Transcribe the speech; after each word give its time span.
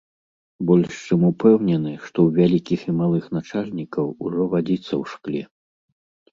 Больш 0.69 0.93
чым 1.07 1.21
упэўнены, 1.31 1.93
што 2.07 2.17
ў 2.27 2.39
вялікіх 2.39 2.79
і 2.93 2.95
малых 3.03 3.29
начальнікаў 3.39 4.05
ужо 4.25 4.51
вадзіца 4.57 4.93
ў 5.01 5.15
шкле. 5.15 5.43